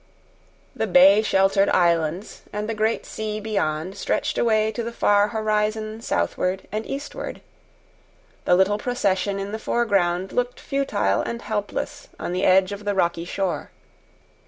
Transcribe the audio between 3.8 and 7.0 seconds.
stretched away to the far horizon southward and